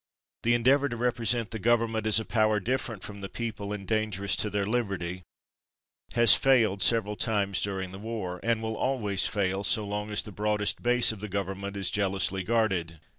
The 0.41 0.55
endeavor 0.55 0.89
to 0.89 0.97
represent 0.97 1.51
the 1.51 1.59
government 1.59 2.07
as 2.07 2.19
a 2.19 2.25
power 2.25 2.59
different 2.59 3.03
from 3.03 3.21
the 3.21 3.29
people 3.29 3.71
and 3.71 3.87
dangerous 3.87 4.35
to 4.37 4.49
their 4.49 4.65
liberty 4.65 5.21
has 6.13 6.33
failed 6.33 6.81
several 6.81 7.15
times 7.15 7.61
during 7.61 7.91
the 7.91 7.99
war, 7.99 8.39
and 8.41 8.63
will 8.63 8.75
always 8.75 9.27
fail 9.27 9.63
so 9.63 9.85
long 9.85 10.09
as 10.09 10.23
the 10.23 10.31
broadest 10.31 10.81
base 10.81 11.11
of 11.11 11.19
the 11.19 11.29
government 11.29 11.77
is 11.77 11.91
jealously 11.91 12.41
guarded. 12.41 12.99